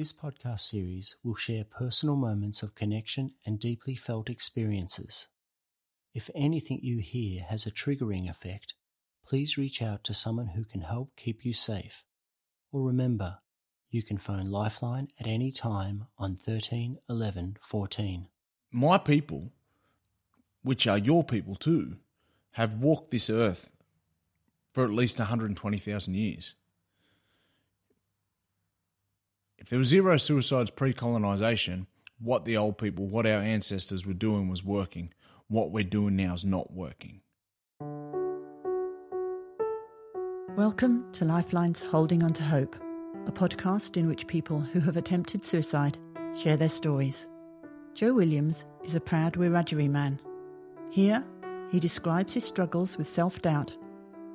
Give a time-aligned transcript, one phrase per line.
[0.00, 5.26] This podcast series will share personal moments of connection and deeply felt experiences.
[6.14, 8.72] If anything you hear has a triggering effect,
[9.26, 12.02] please reach out to someone who can help keep you safe.
[12.72, 13.40] Or remember,
[13.90, 18.28] you can phone Lifeline at any time on 13 11 14.
[18.72, 19.52] My people,
[20.62, 21.98] which are your people too,
[22.52, 23.70] have walked this earth
[24.72, 26.54] for at least 120,000 years.
[29.60, 31.86] If there was zero suicides pre colonisation,
[32.18, 35.12] what the old people, what our ancestors were doing was working.
[35.48, 37.20] What we're doing now is not working.
[40.56, 42.74] Welcome to Lifeline's Holding On to Hope,
[43.26, 45.98] a podcast in which people who have attempted suicide
[46.34, 47.26] share their stories.
[47.92, 50.18] Joe Williams is a proud Wiradjuri man.
[50.90, 51.22] Here,
[51.70, 53.76] he describes his struggles with self doubt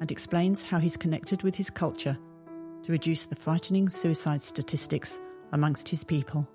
[0.01, 2.15] and explains how he's connected with his culture
[2.85, 5.20] to reduce the frightening suicide statistics
[5.52, 6.48] amongst his people.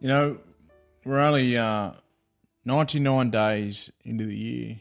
[0.00, 0.38] You know,
[1.04, 1.92] we're only uh,
[2.64, 4.80] 99 days into the year,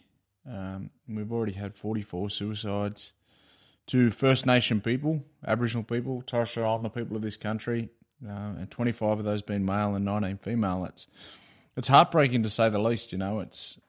[0.49, 3.13] um, we've already had 44 suicides.
[3.89, 7.89] To First Nation people, Aboriginal people, Torres Strait Islander people of this country,
[8.27, 10.85] uh, and 25 of those being male and 19 female.
[10.85, 11.05] It's
[11.77, 13.11] it's heartbreaking to say the least.
[13.11, 13.79] You know, it's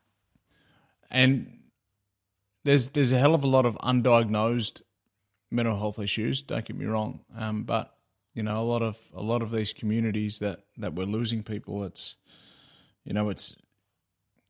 [1.11, 1.61] and
[2.65, 4.83] there's there's a hell of a lot of undiagnosed
[5.57, 6.43] mental health issues.
[6.43, 7.97] Don't get me wrong, um, but
[8.35, 11.83] you know, a lot of a lot of these communities that that we're losing people.
[11.85, 12.17] It's
[13.05, 13.57] you know, it's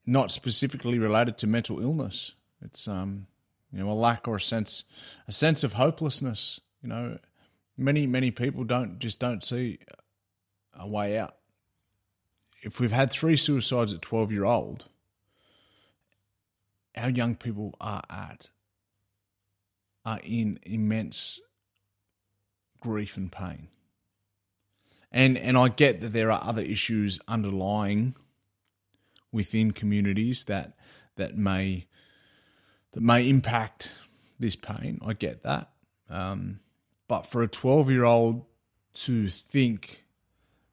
[0.05, 2.33] not specifically related to mental illness.
[2.61, 3.29] It's um,
[3.73, 4.85] you know, a lack or a sense
[5.29, 6.61] a sense of hopelessness.
[6.83, 7.19] You know,
[7.77, 9.79] many many people don't just don't see
[10.79, 11.37] a way out.
[12.63, 14.87] If we've had three suicides at twelve year old,
[16.97, 18.49] our young people are at
[20.07, 21.41] are in immense
[22.81, 23.69] grief and pain.
[25.11, 28.15] And and I get that there are other issues underlying
[29.33, 30.77] within communities that
[31.17, 31.89] that may
[32.93, 33.91] that may impact
[34.39, 35.01] this pain.
[35.05, 35.71] I get that.
[36.09, 36.61] Um,
[37.09, 38.45] but for a 12 year old
[38.95, 40.05] to think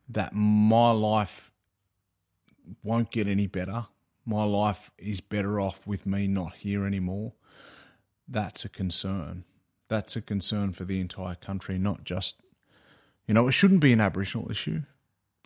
[0.10, 1.52] that my life
[2.84, 3.88] won't get any better,
[4.26, 7.34] my life is better off with me not here anymore,
[8.28, 9.44] that's a concern.
[9.90, 12.36] That's a concern for the entire country, not just,
[13.28, 14.84] you know, it shouldn't be an Aboriginal issue.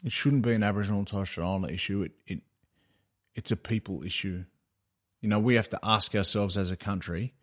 [0.03, 2.03] It shouldn't be an Aboriginal and Torres Strait Islander issue.
[2.03, 2.41] It, it,
[3.35, 4.45] it's a people issue.
[5.21, 7.33] You know, we have to ask ourselves as a country,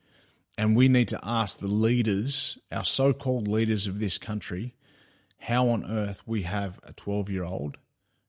[0.57, 4.75] and we need to ask the leaders, our so called leaders of this country,
[5.41, 7.77] how on earth we have a 12 year old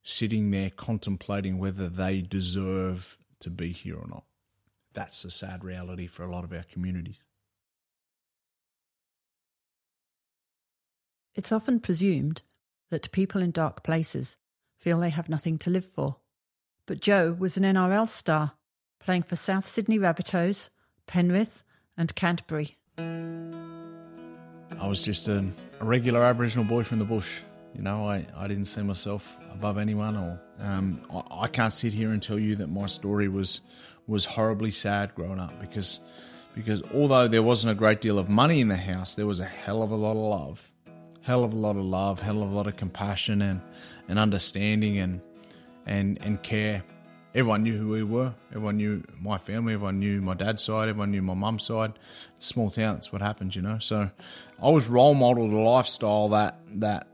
[0.03, 4.23] sitting there contemplating whether they deserve to be here or not
[4.95, 7.19] that's a sad reality for a lot of our communities.
[11.35, 12.41] It's often presumed
[12.89, 14.37] that people in dark places
[14.79, 16.17] feel they have nothing to live for.
[16.85, 18.53] But Joe was an NRL star,
[18.99, 20.69] playing for South Sydney Rabbitohs,
[21.07, 21.63] Penrith,
[21.97, 22.77] and Canterbury.
[22.97, 25.45] I was just a,
[25.79, 27.41] a regular Aboriginal boy from the bush.
[27.75, 31.91] You know, I, I didn't see myself above anyone, or um, I, I can't sit
[31.93, 33.61] here and tell you that my story was
[34.07, 35.99] was horribly sad growing up because
[36.55, 39.45] because although there wasn't a great deal of money in the house, there was a
[39.45, 40.71] hell of a lot of love,
[41.21, 43.61] hell of a lot of love, hell of a lot of compassion and,
[44.07, 45.21] and understanding and
[45.85, 46.81] and and care.
[47.33, 48.33] Everyone knew who we were.
[48.51, 49.73] Everyone knew my family.
[49.73, 50.87] Everyone knew my dad's side.
[50.87, 51.99] Everyone knew my mum's side.
[52.39, 53.01] Small town.
[53.09, 53.79] What happens, you know.
[53.79, 54.09] So
[54.63, 57.07] I was role modeled a lifestyle that that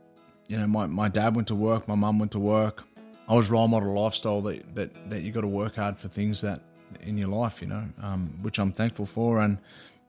[0.52, 2.84] you know my, my dad went to work, my mum went to work.
[3.30, 6.42] I was role model lifestyle that that that you got to work hard for things
[6.42, 6.60] that
[7.00, 9.40] in your life, you know, um, which I'm thankful for.
[9.40, 9.60] And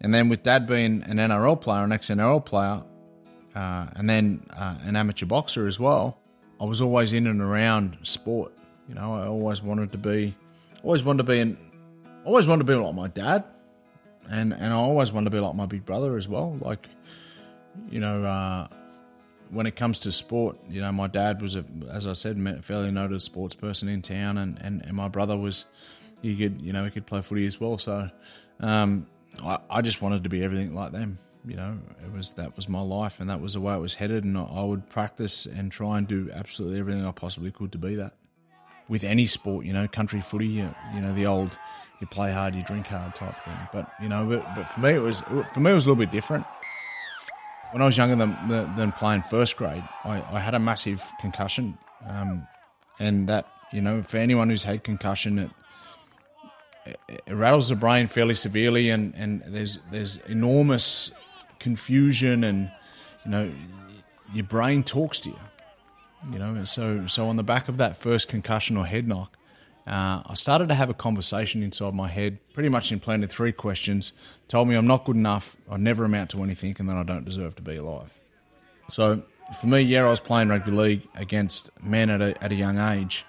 [0.00, 2.82] and then with Dad being an NRL player, an ex NRL player,
[3.54, 6.18] uh, and then uh, an amateur boxer as well,
[6.60, 8.52] I was always in and around sport.
[8.88, 10.34] You know, I always wanted to be,
[10.82, 11.56] always wanted to be, an,
[12.24, 13.44] always wanted to be like my dad,
[14.28, 16.58] and and I always wanted to be like my big brother as well.
[16.60, 16.88] Like,
[17.88, 18.24] you know.
[18.24, 18.66] Uh,
[19.52, 22.62] when it comes to sport, you know, my dad was a, as I said, a
[22.62, 25.66] fairly noted sports person in town, and, and, and my brother was
[26.22, 27.78] he could, you know, he could play footy as well.
[27.78, 28.08] So
[28.60, 29.06] um,
[29.44, 31.18] I, I just wanted to be everything like them.
[31.44, 33.94] You know, it was that was my life, and that was the way it was
[33.94, 34.24] headed.
[34.24, 37.96] And I would practice and try and do absolutely everything I possibly could to be
[37.96, 38.14] that.
[38.88, 41.56] With any sport, you know, country footy, you, you know, the old
[42.00, 43.56] you play hard, you drink hard type thing.
[43.72, 46.04] But you know, but, but for me, it was for me it was a little
[46.04, 46.46] bit different.
[47.72, 48.36] When I was younger than
[48.76, 52.46] than playing first grade, I, I had a massive concussion, um,
[52.98, 55.50] and that you know, for anyone who's had concussion, it
[57.08, 61.10] it rattles the brain fairly severely, and, and there's there's enormous
[61.58, 62.70] confusion, and
[63.24, 63.52] you know
[64.34, 65.38] your brain talks to you.
[66.32, 69.36] You know, so so on the back of that first concussion or head knock,
[69.86, 74.12] uh, I started to have a conversation inside my head, pretty much implanted three questions,
[74.48, 77.24] told me I'm not good enough, I never amount to anything, and then I don't
[77.24, 78.10] deserve to be alive.
[78.90, 79.22] So
[79.60, 82.78] for me, yeah, I was playing rugby league against men at a, at a young
[82.78, 83.24] age,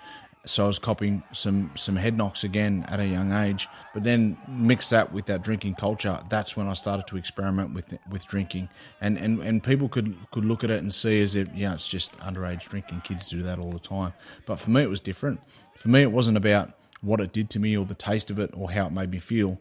[0.45, 3.69] so I was copying some some head knocks again at a young age.
[3.93, 6.19] But then mix that with that drinking culture.
[6.29, 8.69] That's when I started to experiment with with drinking,
[8.99, 11.87] and and, and people could could look at it and see as if yeah, it's
[11.87, 13.01] just underage drinking.
[13.01, 14.13] Kids do that all the time.
[14.45, 15.39] But for me, it was different.
[15.83, 16.71] For me, it wasn't about
[17.01, 19.19] what it did to me or the taste of it or how it made me
[19.19, 19.59] feel.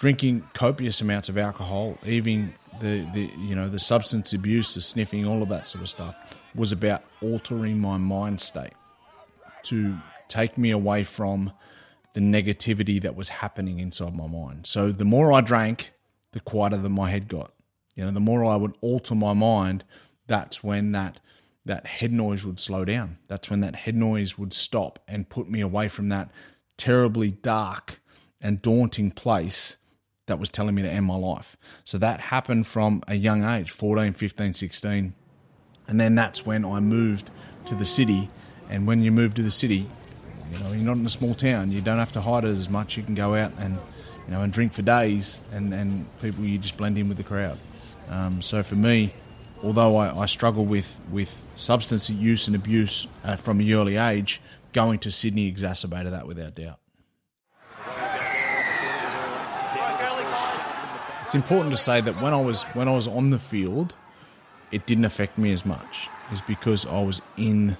[0.00, 5.24] Drinking copious amounts of alcohol, even the, the you know the substance abuse, the sniffing,
[5.24, 6.16] all of that sort of stuff,
[6.52, 8.72] was about altering my mind state
[9.66, 9.96] to
[10.26, 11.52] take me away from
[12.14, 14.66] the negativity that was happening inside my mind.
[14.66, 15.92] So the more I drank,
[16.32, 17.52] the quieter that my head got.
[17.94, 19.84] You know, the more I would alter my mind,
[20.26, 21.20] that's when that
[21.68, 23.18] that head noise would slow down.
[23.28, 26.30] That's when that head noise would stop and put me away from that
[26.76, 28.00] terribly dark
[28.40, 29.76] and daunting place
[30.26, 31.56] that was telling me to end my life.
[31.84, 35.14] So that happened from a young age, 14, 15, 16.
[35.86, 37.30] And then that's when I moved
[37.66, 38.28] to the city
[38.68, 39.88] and when you move to the city,
[40.52, 41.72] you know, you're not in a small town.
[41.72, 42.96] You don't have to hide it as much.
[42.96, 43.74] You can go out and,
[44.26, 47.24] you know, and drink for days, and, and people you just blend in with the
[47.24, 47.58] crowd.
[48.08, 49.12] Um, so for me,
[49.62, 54.40] although I, I, struggle with with substance use and abuse uh, from an early age,
[54.72, 56.78] going to Sydney exacerbated that without doubt.
[61.24, 63.94] It's important to say that when I was when I was on the field,
[64.72, 66.08] it didn't affect me as much.
[66.32, 67.76] Is because I was in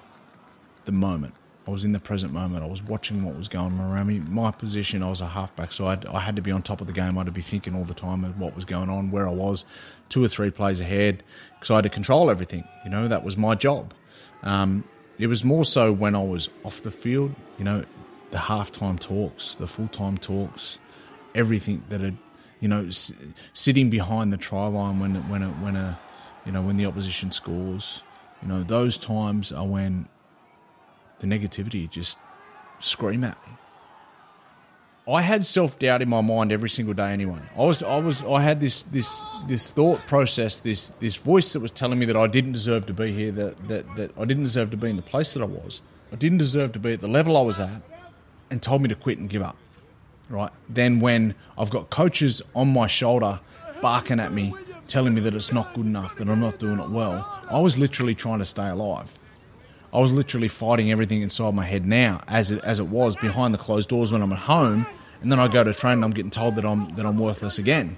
[0.84, 1.34] the moment.
[1.68, 2.64] I was in the present moment.
[2.64, 4.20] I was watching what was going on around me.
[4.20, 6.86] My position, I was a halfback, so I'd, I had to be on top of
[6.86, 7.18] the game.
[7.18, 9.32] I had to be thinking all the time of what was going on, where I
[9.32, 9.66] was,
[10.08, 11.22] two or three plays ahead,
[11.54, 12.64] because I had to control everything.
[12.84, 13.92] You know, that was my job.
[14.42, 14.84] Um,
[15.18, 17.84] it was more so when I was off the field, you know,
[18.30, 20.78] the halftime talks, the full time talks,
[21.34, 22.16] everything that had,
[22.60, 23.12] you know, s-
[23.52, 25.98] sitting behind the try line when when a, when a,
[26.46, 28.02] you know, when the opposition scores.
[28.40, 30.08] You know, those times are when
[31.20, 32.16] the negativity just
[32.80, 33.54] scream at me.
[35.10, 37.40] I had self doubt in my mind every single day anyway.
[37.56, 41.60] I was I was I had this this this thought process, this this voice that
[41.60, 44.44] was telling me that I didn't deserve to be here, that, that, that I didn't
[44.44, 45.80] deserve to be in the place that I was.
[46.12, 47.82] I didn't deserve to be at the level I was at
[48.50, 49.56] and told me to quit and give up.
[50.28, 50.50] Right?
[50.68, 53.40] Then when I've got coaches on my shoulder
[53.80, 54.54] barking at me,
[54.88, 57.78] telling me that it's not good enough, that I'm not doing it well, I was
[57.78, 59.08] literally trying to stay alive.
[59.92, 63.54] I was literally fighting everything inside my head now, as it as it was behind
[63.54, 64.86] the closed doors when I'm at home,
[65.22, 67.58] and then I go to train and I'm getting told that I'm that I'm worthless
[67.58, 67.96] again.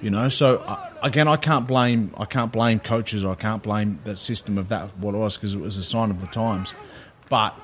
[0.00, 3.98] You know, so uh, again, I can't blame I can't blame coaches I can't blame
[4.04, 6.74] that system of that what it was because it was a sign of the times,
[7.28, 7.54] but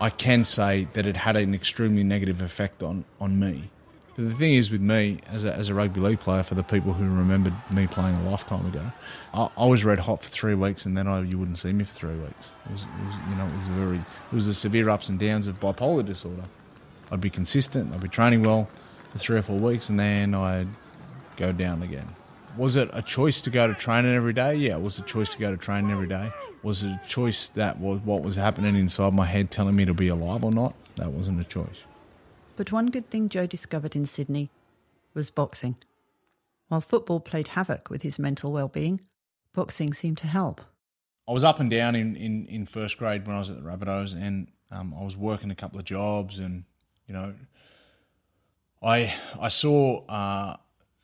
[0.00, 3.70] I can say that it had an extremely negative effect on on me
[4.16, 6.62] but the thing is with me, as a, as a rugby league player, for the
[6.62, 8.92] people who remembered me playing a lifetime ago,
[9.32, 11.84] I, I was red hot for three weeks, and then I, you wouldn't see me
[11.84, 12.50] for three weeks.
[12.66, 15.18] It was, it was, you know, it was very, it was the severe ups and
[15.18, 16.44] downs of bipolar disorder.
[17.10, 18.68] I'd be consistent, I'd be training well
[19.12, 20.68] for three or four weeks, and then I'd
[21.36, 22.06] go down again.
[22.56, 24.54] Was it a choice to go to training every day?
[24.54, 26.30] Yeah, it was a choice to go to training every day.
[26.62, 29.92] Was it a choice that was what was happening inside my head telling me to
[29.92, 30.74] be alive or not?
[30.96, 31.82] That wasn't a choice.
[32.56, 34.50] But one good thing Joe discovered in Sydney
[35.12, 35.76] was boxing.
[36.68, 39.00] While football played havoc with his mental well-being,
[39.52, 40.60] boxing seemed to help.
[41.28, 43.62] I was up and down in, in, in first grade when I was at the
[43.62, 46.64] Rabbitohs, and um, I was working a couple of jobs, and
[47.08, 47.34] you know,
[48.82, 50.56] I I saw uh,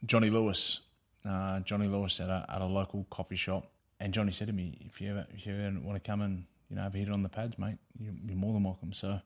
[0.05, 0.81] Johnny Lewis,
[1.25, 4.79] uh, Johnny Lewis at a at a local coffee shop, and Johnny said to me,
[4.81, 7.29] "If you ever if you ever want to come and you know it on the
[7.29, 9.21] pads, mate, you're more than welcome." So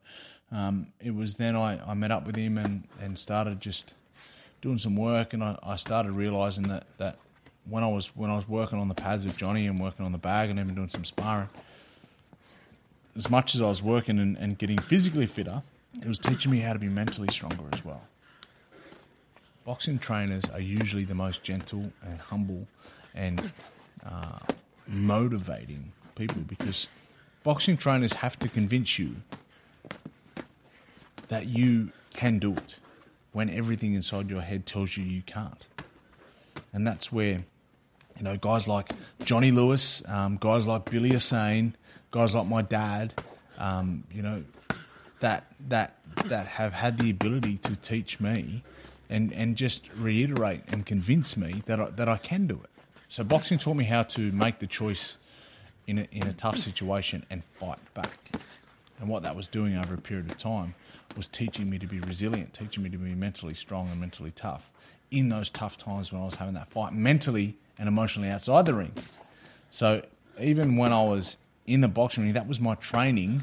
[0.51, 3.95] um, it was then I, I met up with him and, and started just
[4.63, 7.19] doing some work, and I, I started realizing that, that
[7.69, 10.13] when I was when I was working on the pads with Johnny and working on
[10.13, 11.49] the bag and even doing some sparring,
[13.17, 15.63] as much as I was working and, and getting physically fitter,
[16.01, 18.03] it was teaching me how to be mentally stronger as well.
[19.65, 22.67] Boxing trainers are usually the most gentle and humble
[23.15, 23.53] and
[24.05, 24.39] uh,
[24.87, 26.87] motivating people because
[27.45, 29.15] boxing trainers have to convince you
[31.29, 32.77] that you can do it
[33.33, 35.67] when everything inside your head tells you you can't.
[36.73, 37.45] And that's where,
[38.17, 38.93] you know, guys like
[39.25, 41.77] Johnny Lewis, um, guys like Billy Hussein,
[42.11, 43.15] guys like my dad,
[43.59, 44.43] um, you know,
[45.21, 48.63] that that that have had the ability to teach me
[49.09, 52.71] and, and just reiterate and convince me that I, that I can do it.
[53.09, 55.17] So boxing taught me how to make the choice
[55.87, 58.33] in a, in a tough situation and fight back.
[59.01, 60.75] And what that was doing over a period of time
[61.17, 64.71] was teaching me to be resilient, teaching me to be mentally strong and mentally tough
[65.11, 68.75] in those tough times when I was having that fight mentally and emotionally outside the
[68.75, 68.93] ring.
[69.71, 70.03] So
[70.41, 71.37] even when I was
[71.67, 73.43] in the boxing ring, that was my training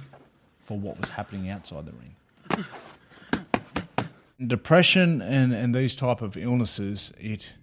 [0.64, 2.66] for what was happening outside the ring.
[4.46, 7.54] Depression and, and these type of illnesses, it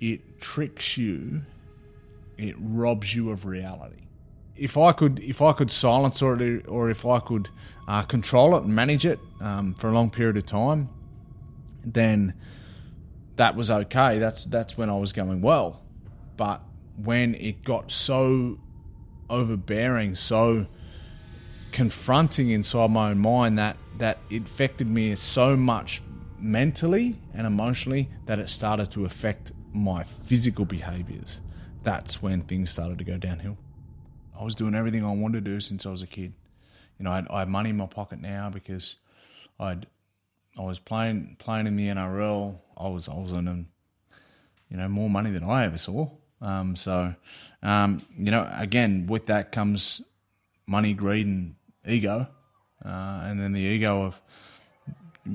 [0.00, 1.42] it tricks you,
[2.36, 4.02] it robs you of reality.
[4.56, 7.48] If I could, if I could silence it, or if I could
[7.88, 10.88] uh, control it and manage it um, for a long period of time,
[11.84, 12.34] then
[13.36, 14.18] that was okay.
[14.18, 15.82] That's that's when I was going well.
[16.36, 16.62] But
[16.96, 18.58] when it got so
[19.28, 20.66] overbearing, so
[21.72, 26.02] confronting inside my own mind that that it affected me so much
[26.38, 31.40] mentally and emotionally that it started to affect my physical behaviors.
[31.82, 33.56] That's when things started to go downhill.
[34.38, 36.32] I was doing everything I wanted to do since I was a kid.
[36.98, 38.96] You know, I had, I had money in my pocket now because
[39.58, 39.86] I'd
[40.58, 42.58] I was playing playing in the NRL.
[42.76, 43.68] I was I was earning,
[44.70, 46.08] you know, more money than I ever saw.
[46.40, 47.14] Um, so,
[47.62, 50.02] um, you know, again, with that comes
[50.66, 51.54] money, greed, and
[51.86, 52.28] ego,
[52.84, 54.20] uh, and then the ego of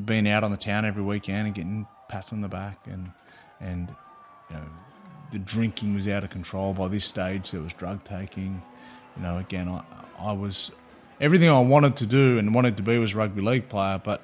[0.05, 3.11] being out on the town every weekend and getting pats on the back, and
[3.59, 3.93] and
[4.49, 4.65] you know,
[5.31, 6.73] the drinking was out of control.
[6.73, 8.61] By this stage, there was drug taking.
[9.19, 9.83] You know, again, I
[10.17, 10.71] I was
[11.19, 14.21] everything I wanted to do and wanted to be was rugby league player, but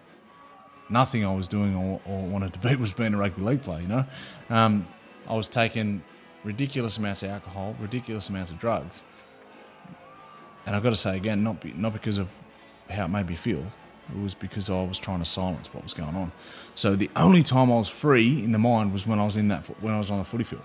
[0.89, 3.81] nothing I was doing or, or wanted to be was being a rugby league player.
[3.81, 4.05] You know,
[4.49, 4.87] um,
[5.27, 6.03] I was taking
[6.43, 9.03] ridiculous amounts of alcohol, ridiculous amounts of drugs,
[10.65, 12.29] and I've got to say again, not be, not because of
[12.89, 13.65] how it made me feel.
[14.09, 16.31] It was because I was trying to silence what was going on.
[16.75, 19.47] So the only time I was free in the mind was when I was in
[19.47, 20.61] that when I was on the footy field.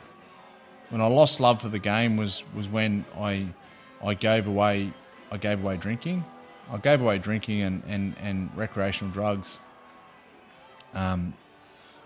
[0.90, 3.46] When I lost love for the game was was when I
[4.04, 4.92] I gave away
[5.30, 6.24] I gave away drinking.
[6.72, 9.58] I gave away drinking and, and, and recreational drugs
[10.94, 11.34] um,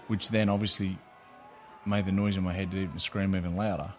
[0.06, 0.98] which then obviously
[1.86, 3.92] made the noise in my head to even scream even louder.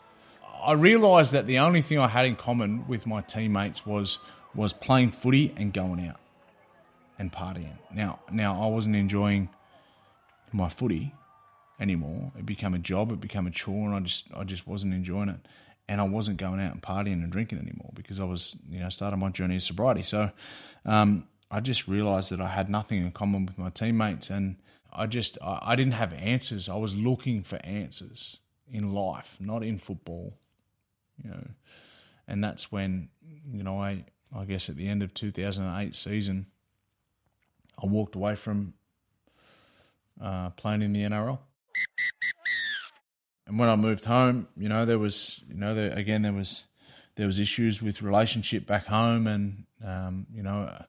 [0.64, 4.20] I realised that the only thing I had in common with my teammates was
[4.54, 6.20] was playing footy and going out
[7.20, 7.78] and partying.
[7.94, 9.50] Now, now I wasn't enjoying
[10.54, 11.14] my footy
[11.80, 12.32] anymore.
[12.40, 13.12] It became a job.
[13.12, 15.40] It became a chore, and I just I just wasn't enjoying it.
[15.88, 18.90] And I wasn't going out and partying and drinking anymore because I was you know
[18.90, 20.04] starting my journey of sobriety.
[20.04, 20.32] So
[20.86, 24.56] um, I just realised that I had nothing in common with my teammates and
[24.92, 26.70] I just I, I didn't have answers.
[26.70, 28.38] I was looking for answers
[28.72, 30.38] in life, not in football.
[31.24, 31.48] You know,
[32.28, 33.10] and that's when
[33.52, 36.48] you know I I guess at the end of 2008 season,
[37.82, 38.74] I walked away from
[40.22, 41.40] uh, playing in the NRL.
[43.48, 46.64] And when I moved home, you know, there was, you know, there, again there was,
[47.16, 50.84] there was issues with relationship back home, and um, you know,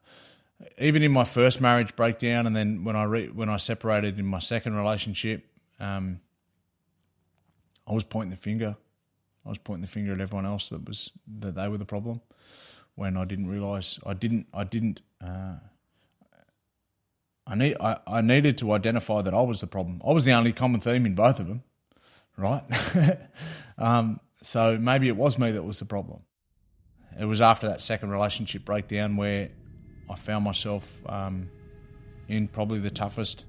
[0.78, 4.26] even in my first marriage breakdown, and then when I re- when I separated in
[4.26, 5.44] my second relationship,
[5.78, 6.20] um,
[7.86, 8.76] I was pointing the finger.
[9.44, 12.20] I was pointing the finger at everyone else that was that they were the problem.
[12.96, 15.02] When I didn't realise, I didn't, I didn't.
[15.22, 15.56] Uh,
[17.46, 20.02] I need, I, I needed to identify that I was the problem.
[20.04, 21.62] I was the only common theme in both of them,
[22.36, 22.62] right?
[23.78, 26.20] um, so maybe it was me that was the problem.
[27.18, 29.50] It was after that second relationship breakdown where
[30.08, 31.50] I found myself um,
[32.28, 33.44] in probably the toughest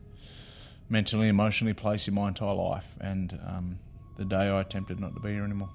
[0.89, 2.95] mentally, emotionally place in my entire life.
[2.99, 3.79] And um,
[4.17, 5.69] the day I attempted not to be here anymore.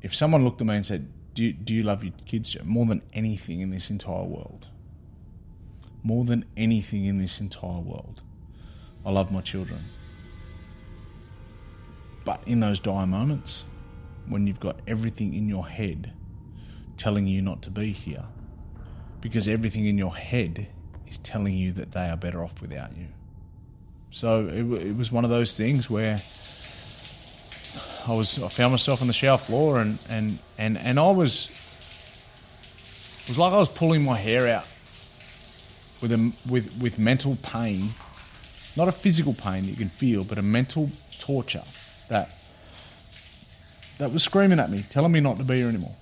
[0.00, 2.86] If someone looked at me and said, do you, do you love your kids more
[2.86, 4.68] than anything in this entire world?
[6.02, 8.22] More than anything in this entire world,
[9.04, 9.80] I love my children.
[12.24, 13.64] But in those dire moments,
[14.28, 16.12] when you've got everything in your head
[16.96, 18.24] telling you not to be here
[19.20, 20.68] because everything in your head
[21.06, 23.06] is telling you that they are better off without you.
[24.10, 26.20] So it, it was one of those things where
[28.06, 31.50] I was I found myself on the shower floor and and and and I was
[33.22, 34.66] it was like I was pulling my hair out
[36.00, 37.90] with a with with mental pain,
[38.78, 41.64] not a physical pain that you can feel, but a mental torture
[42.08, 42.30] that
[43.98, 45.94] that was screaming at me, telling me not to be here anymore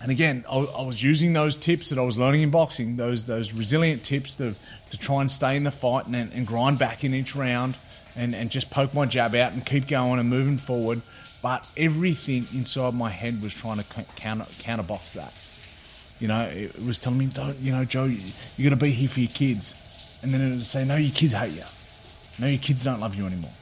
[0.00, 3.26] and again, I, I, was using those tips that I was learning in boxing, those
[3.26, 4.54] those resilient tips to,
[4.90, 7.76] to try and stay in the fight and, and grind back in each round
[8.16, 11.02] and, and just poke my jab out and keep going and moving forward.
[11.42, 13.84] But everything inside my head was trying to
[14.16, 15.34] counter counterbox that.
[16.18, 19.08] You know, it was telling me, "Don't, you know, Joe, you're going to be here
[19.08, 19.74] for your kids,"
[20.22, 21.64] and then it would say, "No, your kids hate you.
[22.38, 23.52] No, your kids don't love you anymore.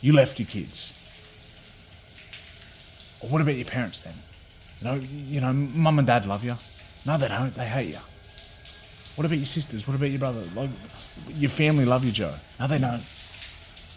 [0.00, 0.92] You left your kids."
[3.20, 4.14] Or what about your parents then?
[4.80, 4.94] You know,
[5.28, 6.56] you know, mum and dad love you.
[7.06, 7.54] No, they don't.
[7.54, 8.00] They hate you.
[9.14, 9.86] What about your sisters?
[9.86, 10.42] What about your brother?
[10.54, 10.70] Like,
[11.34, 12.34] your family love you, Joe.
[12.58, 13.02] No, they don't.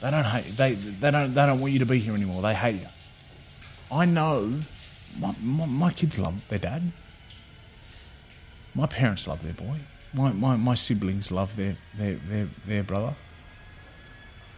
[0.02, 0.58] They don't hate.
[0.58, 2.42] They they don't they don't want you to be here anymore.
[2.42, 2.88] They hate you.
[3.92, 4.60] I know.
[5.18, 6.92] My, my, my kids love their dad.
[8.74, 9.80] My parents love their boy.
[10.16, 13.16] My, my, my siblings love their, their, their, their brother.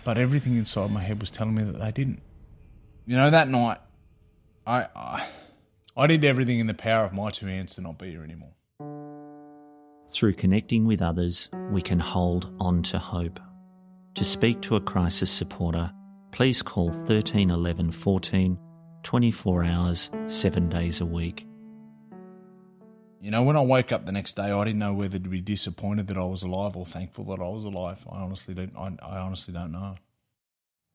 [0.03, 2.21] But everything inside my head was telling me that they didn't.
[3.05, 3.79] You know, that night,
[4.65, 5.27] I, I,
[5.97, 8.51] I did everything in the power of my two hands to not be here anymore.
[10.09, 13.39] Through connecting with others, we can hold on to hope.
[14.15, 15.91] To speak to a crisis supporter,
[16.31, 18.57] please call 13 11 14
[19.03, 21.47] 24 hours, 7 days a week.
[23.19, 25.41] You know, when I woke up the next day, I didn't know whether to be
[25.41, 27.99] disappointed that I was alive or thankful that I was alive.
[28.09, 28.75] I honestly don't.
[28.77, 29.95] I, I honestly don't know.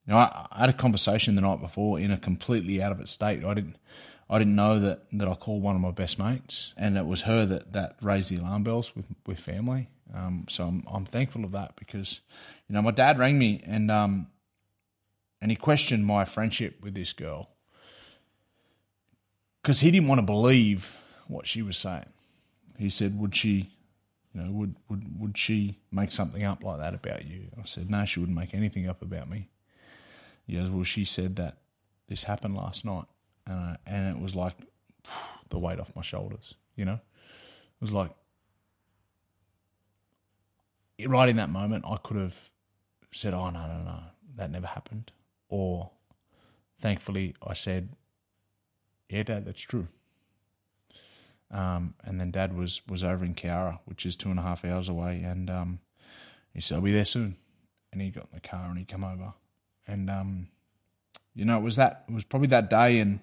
[0.06, 3.00] You know, I, I, had a conversation the night before in a completely out of
[3.00, 3.44] it state.
[3.44, 3.76] I didn't.
[4.30, 7.22] I didn't know that, that I called one of my best mates, and it was
[7.22, 9.88] her that, that raised the alarm bells with with family.
[10.14, 12.20] Um, so I'm I'm thankful of that because,
[12.68, 14.28] you know, my dad rang me and um,
[15.40, 17.50] and he questioned my friendship with this girl
[19.60, 22.11] because he didn't want to believe what she was saying.
[22.82, 23.70] He said, "Would she,
[24.34, 27.90] you know, would would would she make something up like that about you?" I said,
[27.90, 29.50] "No, she wouldn't make anything up about me."
[30.46, 31.58] He goes, "Well, she said that
[32.08, 33.06] this happened last night."
[33.48, 34.54] uh, and it was like
[35.48, 36.54] the weight off my shoulders.
[36.76, 38.10] You know, it was like
[41.06, 42.50] right in that moment, I could have
[43.12, 43.98] said, "Oh no, no, no,
[44.36, 45.12] that never happened,"
[45.48, 45.90] or
[46.78, 47.90] thankfully, I said,
[49.08, 49.88] "Yeah, Dad, that's true."
[51.52, 54.64] Um, and then Dad was was over in Cowra, which is two and a half
[54.64, 55.80] hours away, and um,
[56.54, 57.36] he said, "I'll be there soon."
[57.92, 59.34] And he got in the car and he come over,
[59.86, 60.48] and um,
[61.34, 63.20] you know, it was that it was probably that day and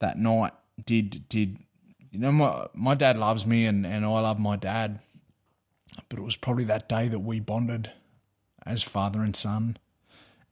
[0.00, 0.52] that night
[0.84, 1.58] did did
[2.10, 5.00] you know my my dad loves me and, and I love my dad,
[6.08, 7.90] but it was probably that day that we bonded
[8.66, 9.76] as father and son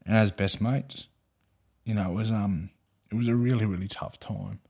[0.07, 1.07] and as best mates.
[1.85, 2.70] You know, it was um
[3.11, 4.61] it was a really, really tough time.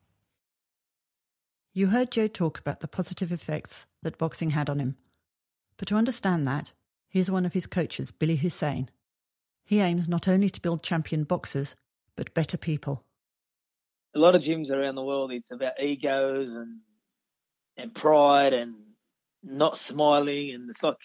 [1.72, 4.96] You heard Joe talk about the positive effects that boxing had on him.
[5.76, 6.72] But to understand that,
[7.08, 8.90] here's one of his coaches, Billy Hussein.
[9.64, 11.76] He aims not only to build champion boxers,
[12.16, 13.04] but better people
[14.14, 16.80] a lot of gyms around the world, it's about egos and
[17.76, 18.74] and pride and
[19.42, 20.96] not smiling, and it's like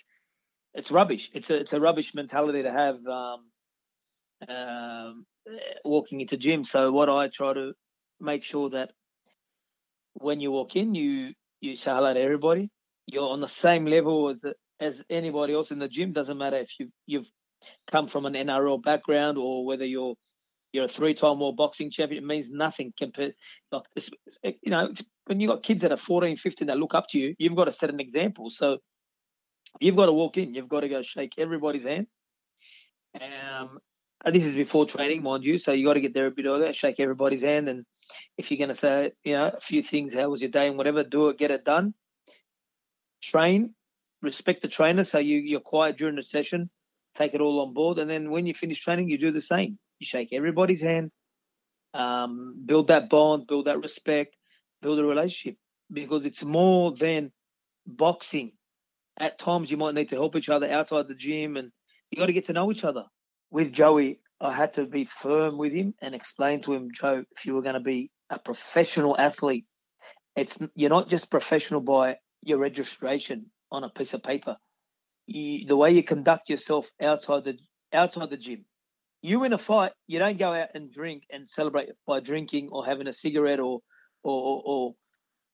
[0.73, 1.29] it's rubbish.
[1.33, 3.45] It's a it's a rubbish mentality to have um,
[4.47, 5.25] um,
[5.85, 6.63] walking into gym.
[6.63, 7.73] So what I try to
[8.19, 8.91] make sure that
[10.13, 12.69] when you walk in, you you say hello to everybody.
[13.05, 16.13] You're on the same level as as anybody else in the gym.
[16.13, 17.27] Doesn't matter if you you've
[17.89, 20.15] come from an NRL background or whether you're
[20.73, 22.23] you're a three-time world boxing champion.
[22.23, 23.35] It means nothing compared.
[23.71, 23.83] Like
[24.43, 24.91] you know,
[25.25, 27.65] when you got kids that are 14, 15 that look up to you, you've got
[27.65, 28.49] to set an example.
[28.49, 28.79] So
[29.79, 30.53] you've got to walk in.
[30.53, 32.07] You've got to go shake everybody's hand.
[33.21, 33.79] Um,
[34.25, 35.59] this is before training, mind you.
[35.59, 37.85] So you got to get there a bit earlier, shake everybody's hand, and
[38.37, 40.77] if you're going to say, you know, a few things, how was your day and
[40.77, 41.93] whatever, do it, get it done.
[43.21, 43.73] Train,
[44.21, 45.03] respect the trainer.
[45.03, 46.69] So you you're quiet during the session,
[47.15, 49.77] take it all on board, and then when you finish training, you do the same.
[49.99, 51.11] You shake everybody's hand,
[51.93, 54.35] um, build that bond, build that respect,
[54.81, 55.57] build a relationship
[55.91, 57.31] because it's more than
[57.85, 58.53] boxing.
[59.17, 61.71] At times, you might need to help each other outside the gym, and
[62.09, 63.05] you got to get to know each other.
[63.51, 67.45] With Joey, I had to be firm with him and explain to him, Joe, if
[67.45, 69.65] you were going to be a professional athlete,
[70.35, 74.57] it's you're not just professional by your registration on a piece of paper.
[75.27, 77.57] You, the way you conduct yourself outside the
[77.93, 78.65] outside the gym,
[79.21, 82.85] you in a fight, you don't go out and drink and celebrate by drinking or
[82.85, 83.79] having a cigarette or
[84.23, 84.95] or, or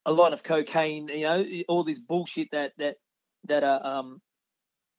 [0.07, 1.09] a lot of cocaine.
[1.09, 2.95] You know, all this bullshit that that
[3.43, 4.19] that are um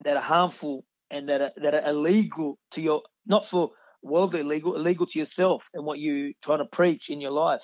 [0.04, 3.72] that are harmful and that are that are illegal to your not for
[4.02, 7.62] worldly illegal, illegal to yourself and what you're trying to preach in your life.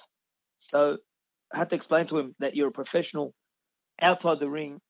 [0.58, 0.98] So
[1.52, 3.34] I had to explain to him that you're a professional
[4.00, 4.80] outside the ring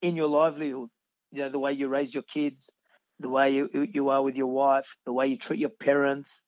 [0.00, 0.88] in your livelihood.
[1.30, 2.70] You know, the way you raise your kids,
[3.18, 6.44] the way you, you are with your wife, the way you treat your parents,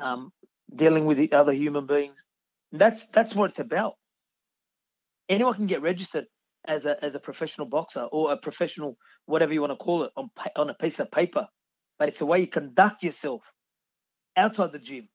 [0.00, 0.30] um,
[0.74, 2.24] dealing with the other human beings.
[2.72, 3.94] That's that's what it's about.
[5.28, 6.26] Anyone can get registered
[6.66, 8.96] as a as a professional boxer or a professional
[9.26, 11.46] whatever you want to call it on on a piece of paper,
[11.98, 13.42] but it's the way you conduct yourself
[14.36, 15.08] outside the gym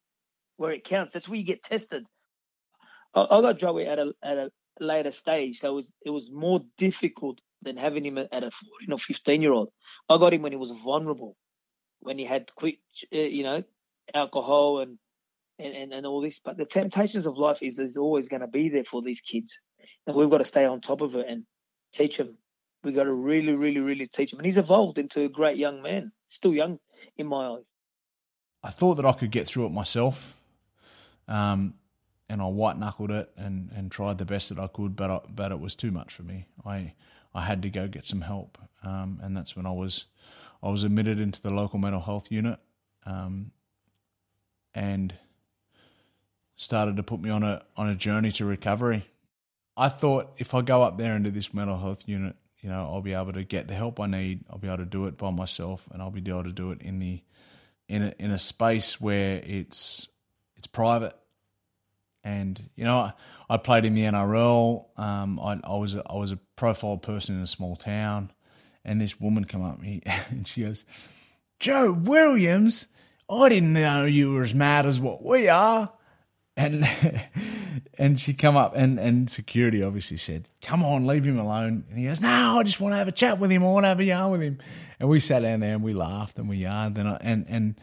[0.57, 1.13] where it counts.
[1.13, 2.05] That's where you get tested.
[3.13, 6.29] I, I got Joey at a at a later stage, so it was it was
[6.31, 9.69] more difficult than having him at a 14 or 15 year old.
[10.07, 11.35] I got him when he was vulnerable,
[11.99, 12.79] when he had quick,
[13.13, 13.63] uh, you know,
[14.13, 14.97] alcohol and
[15.59, 16.39] and, and, and all this.
[16.39, 19.59] But the temptations of life is, is always going to be there for these kids.
[20.07, 21.43] And we've got to stay on top of it and
[21.93, 22.37] teach them.
[22.83, 24.39] We've got to really, really, really teach him.
[24.39, 26.79] And he's evolved into a great young man, still young
[27.17, 27.63] in my eyes.
[28.63, 30.35] I thought that I could get through it myself.
[31.27, 31.75] Um,
[32.29, 35.19] and I white knuckled it and, and tried the best that I could, but I,
[35.27, 36.45] but it was too much for me.
[36.65, 36.93] I
[37.33, 40.05] I had to go get some help, um, and that's when I was
[40.61, 42.59] I was admitted into the local mental health unit,
[43.05, 43.51] um,
[44.73, 45.15] and
[46.55, 49.07] started to put me on a on a journey to recovery.
[49.75, 53.01] I thought if I go up there into this mental health unit, you know, I'll
[53.01, 54.43] be able to get the help I need.
[54.49, 56.81] I'll be able to do it by myself, and I'll be able to do it
[56.81, 57.21] in the
[57.89, 60.07] in a, in a space where it's
[60.55, 61.15] it's private
[62.23, 63.13] and you know, I,
[63.49, 64.85] I played in the NRL.
[64.99, 68.31] Um, I, I, was a, I was a profile person in a small town,
[68.83, 70.85] and this woman come up to me and she goes,
[71.59, 72.87] "Joe Williams,
[73.29, 75.91] I didn't know you were as mad as what we are."
[76.59, 76.85] And
[77.97, 81.97] and she come up and, and security obviously said, "Come on, leave him alone." And
[81.97, 83.63] he goes, "No, I just want to have a chat with him.
[83.63, 84.59] I want to have a yarn with him."
[84.99, 87.75] And we sat down there and we laughed and we yarned and I, and and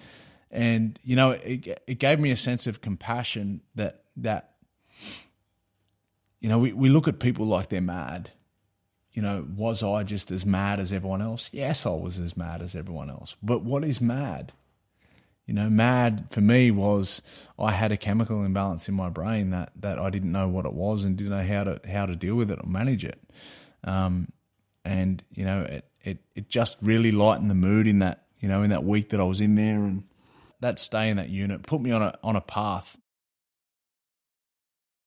[0.50, 4.52] and you know it it gave me a sense of compassion that that
[6.40, 8.30] you know we, we look at people like they're mad
[9.12, 12.62] you know was i just as mad as everyone else yes i was as mad
[12.62, 14.52] as everyone else but what is mad
[15.46, 17.22] you know mad for me was
[17.58, 20.72] i had a chemical imbalance in my brain that that i didn't know what it
[20.72, 23.20] was and didn't know how to how to deal with it or manage it
[23.84, 24.32] um,
[24.84, 28.62] and you know it, it it just really lightened the mood in that you know
[28.62, 30.04] in that week that i was in there and
[30.60, 32.96] that stay in that unit put me on a on a path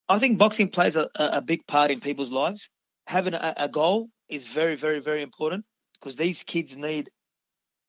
[0.09, 2.69] I think boxing plays a, a big part in people's lives.
[3.05, 7.11] Having a, a goal is very, very, very important because these kids need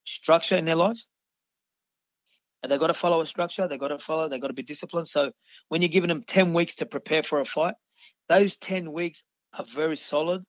[0.04, 1.08] structure in their lives.
[2.62, 3.66] And they've got to follow a structure.
[3.66, 4.28] They've got to follow.
[4.28, 5.08] They've got to be disciplined.
[5.08, 5.32] So
[5.68, 7.74] when you're giving them 10 weeks to prepare for a fight,
[8.28, 9.24] those 10 weeks
[9.56, 10.44] are very solid,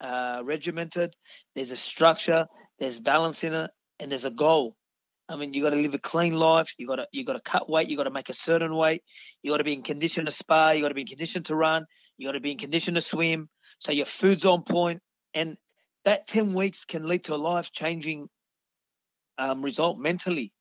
[0.00, 1.14] uh, regimented.
[1.54, 2.46] There's a structure,
[2.78, 4.76] there's balance in it, and there's a goal.
[5.28, 6.74] I mean, you got to live a clean life.
[6.76, 7.88] You got to you got to cut weight.
[7.88, 9.04] You got to make a certain weight.
[9.42, 10.74] You got to be in condition to spar.
[10.74, 11.86] You got to be in condition to run.
[12.18, 13.48] You got to be in condition to swim.
[13.78, 15.00] So your food's on point,
[15.32, 15.56] and
[16.04, 18.28] that ten weeks can lead to a life changing
[19.38, 20.52] um, result mentally,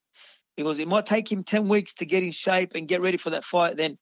[0.55, 3.31] because it might take him ten weeks to get in shape and get ready for
[3.31, 3.77] that fight.
[3.77, 3.97] Then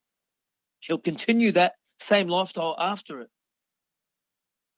[0.79, 3.29] he'll continue that same lifestyle after it.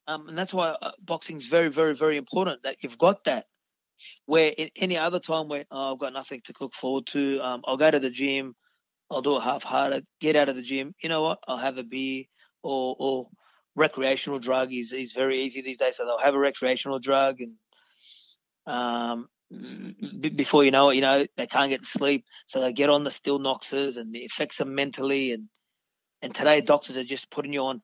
[0.07, 3.45] Um, and that's why uh, boxing is very, very, very important that you've got that.
[4.25, 7.61] Where in any other time where oh, I've got nothing to look forward to, um,
[7.65, 8.55] I'll go to the gym,
[9.11, 10.95] I'll do it half-hearted, get out of the gym.
[11.03, 11.39] You know what?
[11.47, 12.23] I'll have a beer
[12.63, 13.27] or or
[13.75, 15.97] recreational drug is is very easy these days.
[15.97, 17.53] So they'll have a recreational drug and
[18.65, 19.27] um,
[20.35, 23.03] before you know it, you know they can't get to sleep, so they get on
[23.03, 25.33] the Stilnoxes and it affects them mentally.
[25.33, 25.49] And
[26.21, 27.81] and today doctors are just putting you on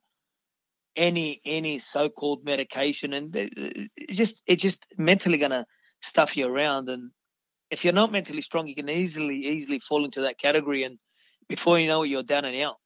[0.94, 5.66] any any so-called medication, and just it's just mentally gonna
[6.02, 6.88] stuff you around.
[6.88, 7.10] And
[7.70, 10.84] if you're not mentally strong, you can easily, easily fall into that category.
[10.84, 10.98] And
[11.48, 12.76] before you know it, you're down and out.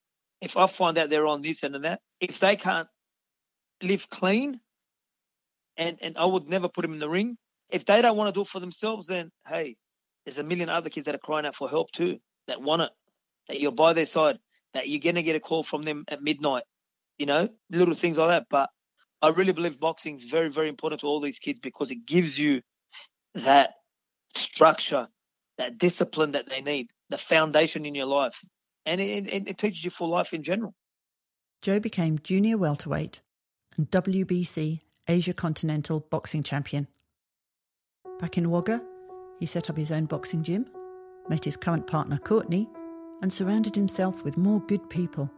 [0.40, 2.88] If I find out they're on this and that, if they can't
[3.82, 4.60] live clean,
[5.76, 7.36] and, and I would never put them in the ring.
[7.72, 9.76] If they don't want to do it for themselves, then hey,
[10.24, 12.90] there's a million other kids that are crying out for help too, that want it,
[13.48, 14.38] that you're by their side,
[14.74, 16.64] that you're gonna get a call from them at midnight,
[17.18, 18.46] you know, little things like that.
[18.50, 18.70] But
[19.22, 22.38] I really believe boxing is very, very important to all these kids because it gives
[22.38, 22.62] you
[23.35, 23.74] that
[24.35, 25.09] structure,
[25.59, 28.42] that discipline that they need, the foundation in your life.
[28.87, 30.74] And it, it, it teaches you for life in general.
[31.61, 33.20] Joe became junior welterweight
[33.76, 36.87] and WBC Asia Continental boxing champion.
[38.20, 38.83] Back in Wagga,
[39.38, 40.66] he set up his own boxing gym,
[41.28, 42.68] met his current partner Courtney,
[43.22, 45.30] and surrounded himself with more good people.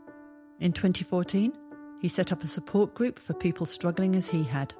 [0.61, 1.53] In 2014,
[2.01, 4.75] he set up a support group for people struggling as he had.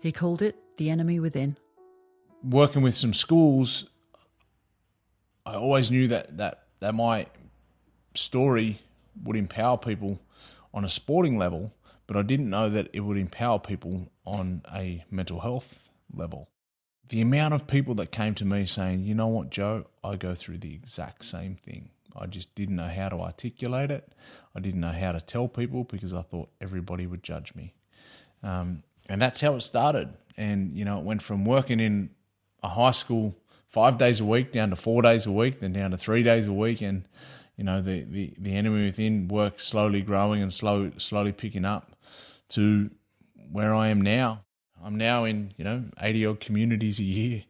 [0.00, 1.56] He called it The Enemy Within
[2.42, 3.86] working with some schools,
[5.46, 7.26] I always knew that that that my
[8.14, 8.80] story
[9.22, 10.20] would empower people
[10.74, 11.72] on a sporting level,
[12.06, 16.48] but I didn't know that it would empower people on a mental health level.
[17.12, 20.34] The amount of people that came to me saying, "You know what, Joe, I go
[20.34, 21.90] through the exact same thing.
[22.16, 24.14] I just didn't know how to articulate it.
[24.56, 27.74] I didn't know how to tell people because I thought everybody would judge me."
[28.42, 30.14] Um, and that's how it started.
[30.38, 32.08] And you know, it went from working in
[32.62, 33.34] a high school
[33.68, 36.46] five days a week down to four days a week, then down to three days
[36.46, 37.06] a week, and
[37.58, 41.94] you know the the, the enemy within work slowly growing and slow slowly picking up
[42.48, 42.90] to
[43.50, 44.44] where I am now.
[44.84, 47.44] I'm now in you know eighty odd communities a year,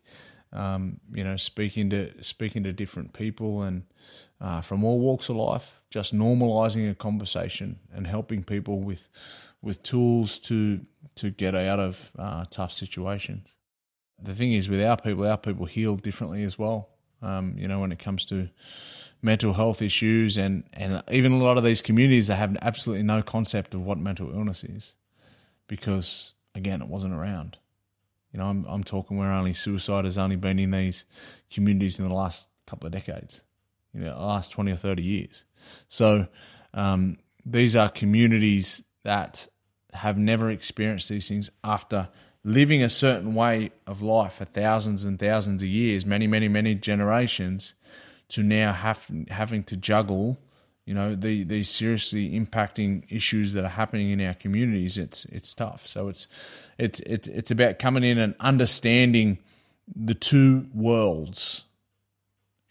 [0.52, 3.84] um, you know, speaking to speaking to different people and
[4.40, 9.08] uh, from all walks of life, just normalizing a conversation and helping people with
[9.60, 10.80] with tools to
[11.14, 13.54] to get out of uh, tough situations.
[14.22, 16.90] The thing is, with our people, our people heal differently as well.
[17.22, 18.48] Um, you know, when it comes to
[19.22, 23.22] mental health issues and, and even a lot of these communities they have absolutely no
[23.22, 24.94] concept of what mental illness is
[25.68, 27.58] because again it wasn't around.
[28.32, 31.04] You know I'm, I'm talking where only suicide has only been in these
[31.50, 33.42] communities in the last couple of decades
[33.94, 35.44] you know last 20 or 30 years.
[35.88, 36.26] So
[36.74, 39.48] um, these are communities that
[39.92, 42.08] have never experienced these things after
[42.44, 46.74] living a certain way of life for thousands and thousands of years many many many
[46.74, 47.74] generations
[48.32, 50.38] to now have, having to juggle,
[50.84, 55.54] you know, the, these seriously impacting issues that are happening in our communities, it's it's
[55.54, 55.86] tough.
[55.86, 56.26] So it's
[56.76, 59.38] it's it's it's about coming in and understanding
[59.94, 61.62] the two worlds,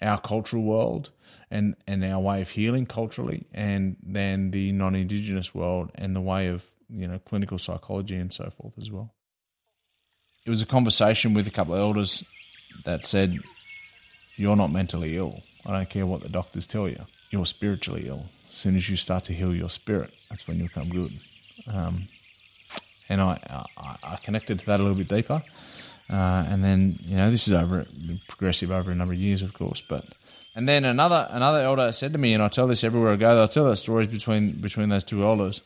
[0.01, 1.11] our cultural world
[1.49, 6.47] and and our way of healing culturally, and then the non-indigenous world and the way
[6.47, 9.13] of you know clinical psychology and so forth as well.
[10.45, 12.25] It was a conversation with a couple of elders
[12.83, 13.39] that said,
[14.35, 17.05] "You're not mentally ill." I don't care what the doctors tell you.
[17.31, 18.25] You're spiritually ill.
[18.49, 21.19] As soon as you start to heal your spirit, that's when you'll come good.
[21.65, 22.07] Um,
[23.09, 25.41] and I, I, I, connected to that a little bit deeper.
[26.09, 27.85] Uh, and then you know this is over
[28.27, 29.81] progressive over a number of years, of course.
[29.81, 30.05] But
[30.55, 33.43] and then another another elder said to me, and I tell this everywhere I go.
[33.43, 35.61] I tell the stories between between those two elders.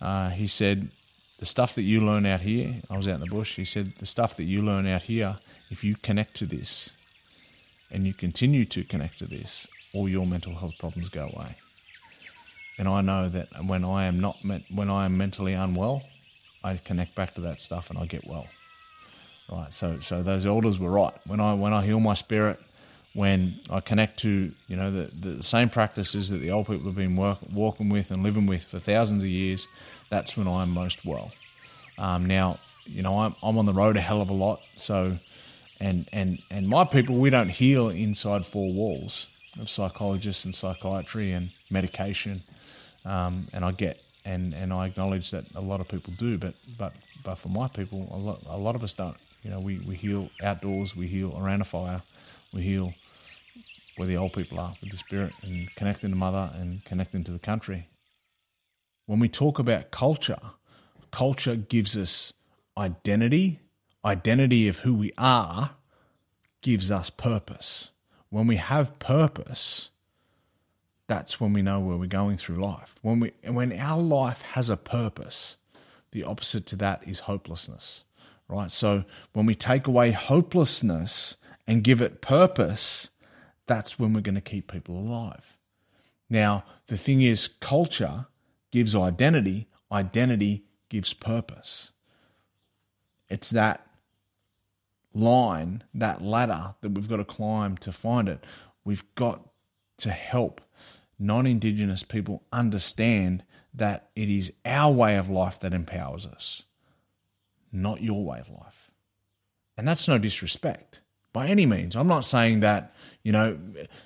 [0.00, 0.90] Uh, he said,
[1.38, 3.56] "The stuff that you learn out here." I was out in the bush.
[3.56, 5.38] He said, "The stuff that you learn out here,
[5.70, 6.90] if you connect to this,
[7.90, 11.56] and you continue to connect to this, all your mental health problems go away.
[12.78, 14.38] And I know that when I am not
[14.70, 16.02] when I am mentally unwell,
[16.62, 18.46] I connect back to that stuff and I get well.
[19.50, 19.72] Right.
[19.74, 21.14] So so those elders were right.
[21.26, 22.60] When I when I heal my spirit,
[23.14, 26.94] when I connect to you know the the same practices that the old people have
[26.94, 29.66] been work, walking with and living with for thousands of years,
[30.08, 31.32] that's when I'm most well.
[31.96, 35.18] Um, now you know I'm I'm on the road a hell of a lot, so
[35.80, 39.26] and and and my people we don't heal inside four walls
[39.58, 42.42] of psychologists and psychiatry and medication.
[43.04, 46.54] Um, and I get and and I acknowledge that a lot of people do but
[46.76, 46.92] but
[47.24, 49.16] but for my people a lot a lot of us don't.
[49.42, 52.02] You know we, we heal outdoors we heal around a fire
[52.52, 52.92] we heal
[53.96, 57.30] where the old people are with the spirit and connecting to mother and connecting to
[57.30, 57.88] the country.
[59.06, 60.40] When we talk about culture
[61.10, 62.32] culture gives us
[62.76, 63.60] identity.
[64.04, 65.70] Identity of who we are
[66.62, 67.90] gives us purpose.
[68.30, 69.90] When we have purpose,
[71.06, 72.94] that's when we know where we're going through life.
[73.02, 75.56] When we when our life has a purpose,
[76.12, 78.04] the opposite to that is hopelessness.
[78.48, 78.72] Right?
[78.72, 81.36] So when we take away hopelessness
[81.66, 83.08] and give it purpose,
[83.66, 85.56] that's when we're going to keep people alive.
[86.30, 88.26] Now, the thing is culture
[88.70, 91.92] gives identity, identity gives purpose.
[93.28, 93.86] It's that
[95.18, 98.44] line, that ladder that we've got to climb to find it.
[98.84, 99.48] We've got
[99.98, 100.60] to help
[101.18, 103.42] non Indigenous people understand
[103.74, 106.62] that it is our way of life that empowers us,
[107.72, 108.90] not your way of life.
[109.76, 111.00] And that's no disrespect
[111.32, 111.94] by any means.
[111.94, 113.58] I'm not saying that, you know,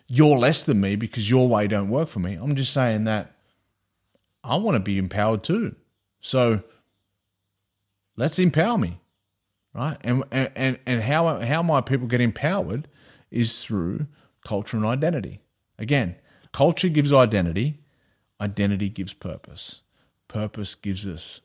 [0.06, 2.34] you're less than me because your way don't work for me.
[2.34, 3.36] I'm just saying that
[4.44, 5.76] I want to be empowered too.
[6.20, 6.62] So
[8.16, 9.00] let's empower me
[9.74, 9.96] right?
[10.02, 12.88] And and and how how my people get empowered
[13.30, 14.06] is through
[14.46, 15.40] culture and identity.
[15.78, 16.16] Again,
[16.52, 17.80] culture gives identity,
[18.40, 19.80] identity gives purpose.
[20.28, 21.40] Purpose gives us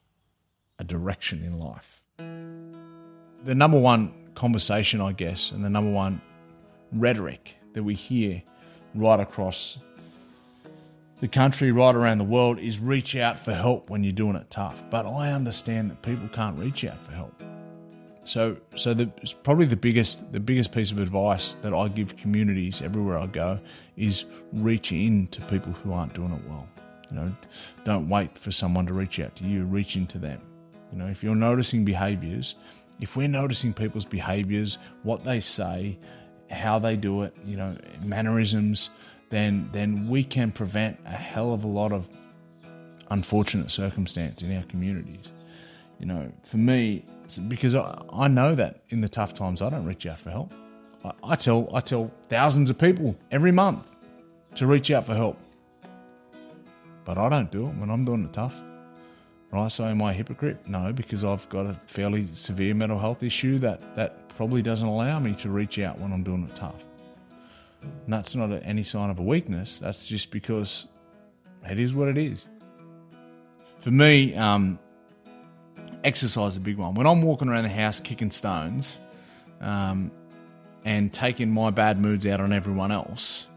[0.79, 2.01] a direction in life.
[2.17, 6.21] The number one conversation, I guess, and the number one
[6.91, 8.43] rhetoric that we hear
[8.95, 9.77] right across
[11.19, 14.49] the country, right around the world, is reach out for help when you're doing it
[14.49, 14.83] tough.
[14.89, 17.46] But I understand that people can't reach out for help.
[18.27, 19.09] So, so the,
[19.43, 23.57] probably the biggest the biggest piece of advice that I give communities everywhere I go
[23.95, 26.67] is reach in to people who aren't doing it well.
[27.09, 27.31] You know,
[27.85, 29.63] don't wait for someone to reach out to you.
[29.63, 30.41] Reach into them.
[30.91, 32.55] You know, if you're noticing behaviours,
[32.99, 35.97] if we're noticing people's behaviours, what they say,
[36.51, 38.89] how they do it, you know, mannerisms,
[39.29, 42.09] then then we can prevent a hell of a lot of
[43.09, 45.31] unfortunate circumstance in our communities.
[45.97, 47.05] You know, for me,
[47.47, 50.53] because I, I know that in the tough times I don't reach out for help.
[51.03, 53.85] I, I tell I tell thousands of people every month
[54.55, 55.37] to reach out for help,
[57.05, 58.53] but I don't do it when I'm doing the tough.
[59.49, 60.67] Right, so am I a hypocrite?
[60.67, 65.19] No, because I've got a fairly severe mental health issue that, that probably doesn't allow
[65.19, 66.83] me to reach out when I'm doing it tough.
[67.81, 69.79] And that's not any sign of a weakness.
[69.81, 70.87] That's just because
[71.69, 72.45] it is what it is.
[73.79, 74.79] For me, um,
[76.03, 76.95] exercise is a big one.
[76.95, 78.99] When I'm walking around the house kicking stones
[79.61, 80.11] um,
[80.85, 83.47] and taking my bad moods out on everyone else,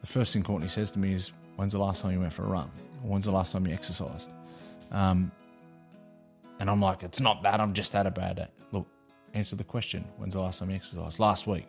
[0.00, 2.42] the first thing Courtney says to me is, When's the last time you went for
[2.42, 2.68] a run?
[3.04, 4.28] Or when's the last time you exercised?
[4.90, 5.30] Um,
[6.58, 7.60] and I'm like, It's not that.
[7.60, 8.48] I'm just that a bad day.
[8.72, 8.86] Look,
[9.34, 10.04] answer the question.
[10.16, 11.18] When's the last time you exercised?
[11.18, 11.68] Last week.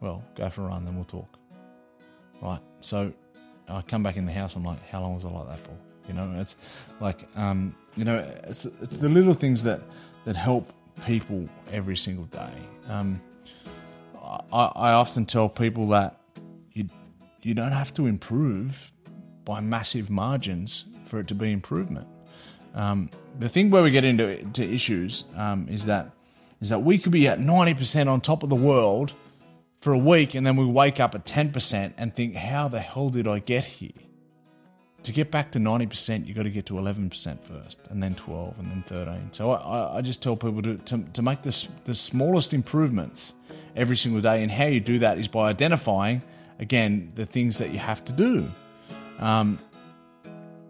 [0.00, 1.38] Well, go for a run, then we'll talk.
[2.42, 2.60] Right.
[2.80, 3.12] So
[3.68, 4.56] I come back in the house.
[4.56, 5.76] I'm like, How long was I like that for?
[6.08, 6.56] You know, it's
[7.00, 9.80] like, um, you know, it's it's the little things that
[10.24, 10.72] that help
[11.04, 12.52] people every single day.
[12.88, 13.20] Um,
[14.52, 16.20] I, I often tell people that
[16.72, 16.88] you
[17.42, 18.92] you don't have to improve
[19.44, 22.08] by massive margins for it to be improvement.
[22.74, 26.10] Um, the thing where we get into to issues um, is that
[26.60, 29.12] is that we could be at ninety percent on top of the world
[29.80, 32.80] for a week, and then we wake up at ten percent and think, "How the
[32.80, 33.90] hell did I get here?"
[35.04, 38.58] To get back to 90%, you've got to get to 11% first, and then 12,
[38.58, 39.32] and then 13.
[39.32, 43.32] So I, I just tell people to, to, to make the, the smallest improvements
[43.76, 44.42] every single day.
[44.42, 46.22] And how you do that is by identifying,
[46.58, 48.50] again, the things that you have to do.
[49.18, 49.58] Um,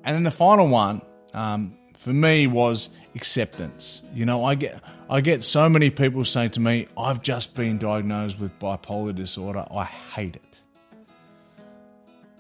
[0.04, 1.00] and then the final one
[1.32, 4.02] um, for me was acceptance.
[4.12, 7.78] You know, I get I get so many people saying to me, "I've just been
[7.78, 9.64] diagnosed with bipolar disorder.
[9.70, 10.60] I hate it."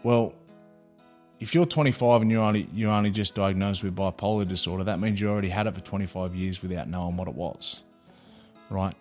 [0.02, 0.34] Well,
[1.40, 5.20] if you're 25 and you're only you're only just diagnosed with bipolar disorder, that means
[5.20, 7.82] you already had it for 25 years without knowing what it was,
[8.70, 8.94] right?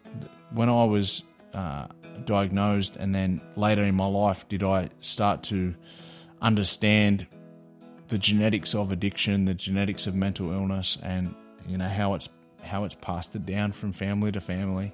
[0.52, 1.88] When I was uh,
[2.26, 5.76] diagnosed, and then later in my life, did I start to
[6.42, 7.28] understand
[8.10, 11.34] the genetics of addiction, the genetics of mental illness, and
[11.68, 12.30] you know how it's
[12.62, 14.94] how it's passed it down from family to family.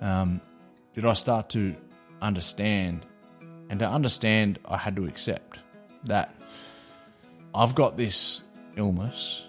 [0.00, 0.40] Um,
[0.92, 1.74] did I start to
[2.20, 3.06] understand,
[3.68, 5.58] and to understand, I had to accept
[6.04, 6.34] that
[7.54, 8.40] I've got this
[8.76, 9.44] illness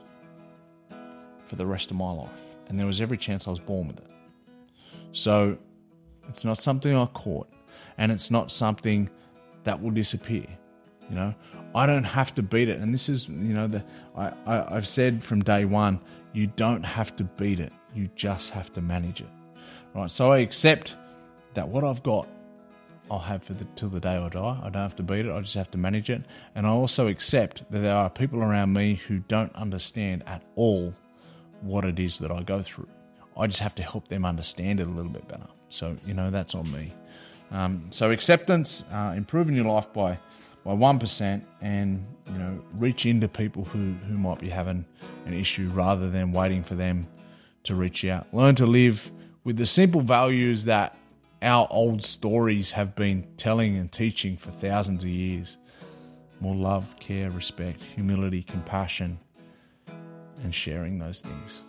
[1.45, 3.97] for the rest of my life, and there was every chance I was born with
[3.97, 4.11] it.
[5.11, 5.57] So
[6.29, 7.49] it's not something I caught,
[7.97, 9.09] and it's not something
[9.63, 10.45] that will disappear.
[11.09, 11.35] You know,
[11.73, 13.83] I don't have to beat it, and this is, you know, the
[14.15, 15.99] I, I I've said from day one,
[16.33, 17.73] you don't have to beat it.
[17.93, 19.29] You just have to manage it,
[19.95, 20.11] right?
[20.11, 20.95] So I accept
[21.53, 22.27] that what I've got
[23.09, 24.59] I'll have for the till the day I die.
[24.63, 25.31] I don't have to beat it.
[25.31, 26.23] I just have to manage it.
[26.55, 30.93] And I also accept that there are people around me who don't understand at all
[31.61, 32.87] what it is that I go through.
[33.37, 35.47] I just have to help them understand it a little bit better.
[35.69, 36.93] So you know that's on me.
[37.51, 40.17] Um, so acceptance, uh, improving your life by
[40.63, 44.85] by one percent, and you know reach into people who who might be having
[45.25, 47.07] an issue rather than waiting for them
[47.63, 48.27] to reach out.
[48.33, 49.11] Learn to live
[49.43, 50.97] with the simple values that
[51.41, 55.57] our old stories have been telling and teaching for thousands of years.
[56.39, 59.19] More love, care, respect, humility, compassion,
[60.43, 61.61] and sharing those things.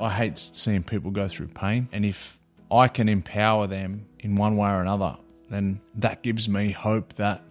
[0.00, 2.38] I hate seeing people go through pain, and if
[2.70, 5.16] I can empower them in one way or another,
[5.50, 7.42] then that gives me hope that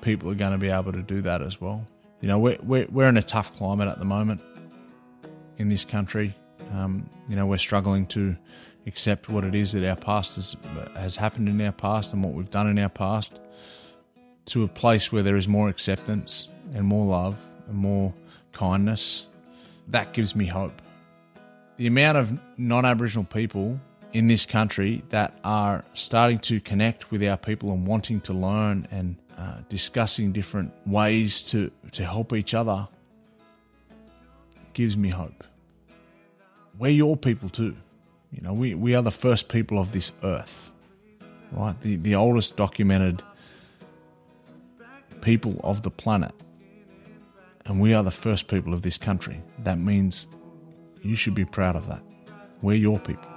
[0.00, 1.86] people are going to be able to do that as well.
[2.20, 4.40] You know, we're, we're, we're in a tough climate at the moment
[5.58, 6.34] in this country.
[6.72, 8.36] Um, you know, we're struggling to
[8.86, 10.56] accept what it is that our past has,
[10.94, 13.38] has happened in our past and what we've done in our past
[14.46, 17.36] to a place where there is more acceptance and more love
[17.68, 18.14] and more
[18.52, 19.26] kindness.
[19.88, 20.80] That gives me hope.
[21.76, 23.78] The amount of non Aboriginal people
[24.12, 28.88] in this country that are starting to connect with our people and wanting to learn
[28.90, 32.88] and uh, discussing different ways to, to help each other
[34.72, 35.44] gives me hope.
[36.78, 37.76] We're your people too.
[38.30, 40.72] You know, we, we are the first people of this earth,
[41.52, 41.80] right?
[41.80, 43.22] The, the oldest documented
[45.20, 46.32] people of the planet.
[47.64, 49.42] And we are the first people of this country.
[49.60, 50.26] That means
[51.02, 52.02] you should be proud of that.
[52.62, 53.28] We're your people.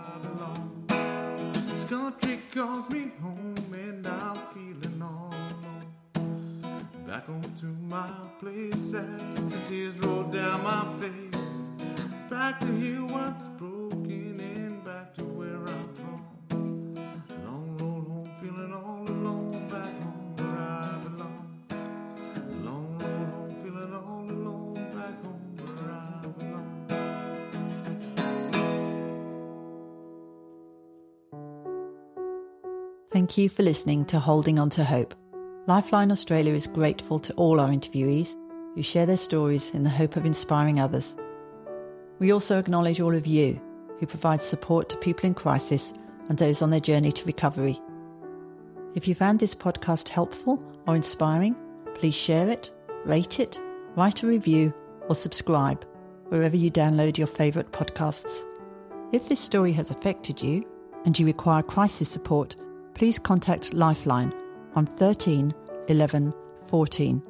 [33.39, 35.15] You for listening to Holding On to Hope.
[35.65, 38.35] Lifeline Australia is grateful to all our interviewees
[38.75, 41.15] who share their stories in the hope of inspiring others.
[42.19, 43.59] We also acknowledge all of you
[43.97, 45.93] who provide support to people in crisis
[46.27, 47.79] and those on their journey to recovery.
[48.95, 51.55] If you found this podcast helpful or inspiring,
[51.95, 52.71] please share it,
[53.05, 53.57] rate it,
[53.95, 54.73] write a review,
[55.07, 55.85] or subscribe
[56.27, 58.43] wherever you download your favourite podcasts.
[59.13, 60.67] If this story has affected you
[61.05, 62.57] and you require crisis support,
[62.99, 64.31] please contact Lifeline
[64.75, 65.51] on 13
[65.87, 66.31] 11
[66.67, 67.23] 14.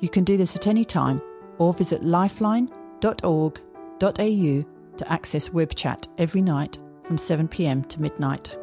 [0.00, 1.22] You can do this at any time
[1.58, 4.64] or visit lifeline.org.au
[4.96, 8.54] to access web chat every night from 7pm to midnight.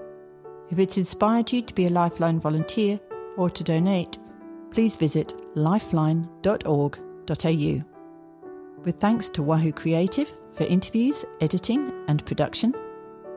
[0.70, 3.00] If it's inspired you to be a Lifeline volunteer
[3.38, 4.20] or to donate,
[4.70, 7.84] please visit lifeline.org.au.
[8.84, 12.76] With thanks to Wahoo Creative for interviews, editing, and production,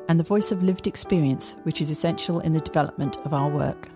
[0.08, 3.88] and the voice of lived experience, which is essential in the development of our work.